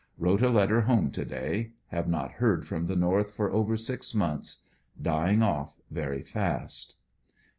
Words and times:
Wrote 0.17 0.41
a 0.41 0.49
letter 0.49 0.81
home 0.81 1.11
to 1.11 1.23
day. 1.23 1.73
Have 1.89 2.07
not 2.07 2.31
heard 2.31 2.65
from 2.65 2.87
the 2.87 2.95
North 2.95 3.35
for 3.35 3.51
over 3.51 3.77
six 3.77 4.15
months. 4.15 4.63
Dying 4.99 5.43
off 5.43 5.77
very 5.91 6.23
fast. 6.23 6.95